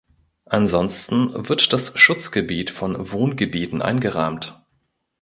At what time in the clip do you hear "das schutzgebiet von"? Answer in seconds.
1.73-3.11